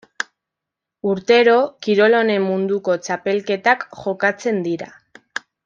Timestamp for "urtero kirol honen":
1.09-2.41